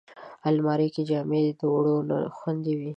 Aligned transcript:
الماري 0.49 0.87
کې 0.93 1.01
جامې 1.09 1.39
د 1.45 1.49
دوړو 1.59 1.95
نه 2.09 2.17
خوندي 2.37 2.73
وي 2.79 2.89